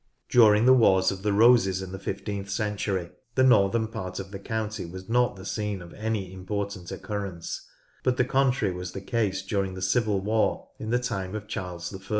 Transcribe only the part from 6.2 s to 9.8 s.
important occurrence, but the contrary was the case during